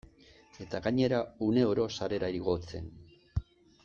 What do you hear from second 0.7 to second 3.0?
gainera, uneoro sarera igotzen.